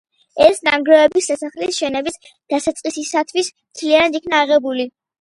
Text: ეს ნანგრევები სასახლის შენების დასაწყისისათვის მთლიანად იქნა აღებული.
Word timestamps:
ეს 0.45 0.63
ნანგრევები 0.67 1.23
სასახლის 1.25 1.79
შენების 1.83 2.19
დასაწყისისათვის 2.31 3.55
მთლიანად 3.63 4.23
იქნა 4.25 4.45
აღებული. 4.45 4.93